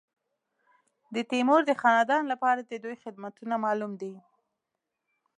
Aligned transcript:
د 1.13 1.15
تیمور 1.31 1.61
د 1.65 1.71
خاندان 1.81 2.23
لپاره 2.33 2.61
د 2.63 2.73
دوی 2.83 2.95
خدمتونه 3.03 3.55
معلوم 3.63 3.91
دي. 4.01 4.13